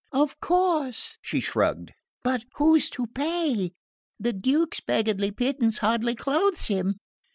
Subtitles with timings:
[0.11, 1.91] "Of course," she shrugged
[2.23, 3.73] "But who's to pay?
[4.19, 6.95] The Duke's beggarly pittance hardly clothes him."